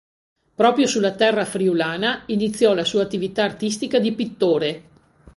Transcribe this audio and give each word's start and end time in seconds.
Proprio 0.55 0.87
sulla 0.87 1.11
terra 1.13 1.45
friulana 1.45 2.23
iniziò 2.25 2.73
la 2.73 2.83
sua 2.83 3.03
attività 3.03 3.43
artistica 3.43 3.99
di 3.99 4.11
pittore. 4.13 4.83